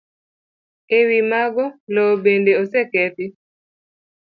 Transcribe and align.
E 0.97 0.99
wi 1.07 1.19
mago, 1.31 1.65
lowo 1.93 2.13
bende 2.23 2.51
osekethi. 2.61 3.25